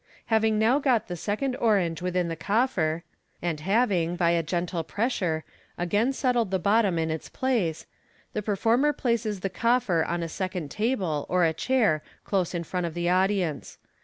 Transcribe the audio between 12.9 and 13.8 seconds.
the audience.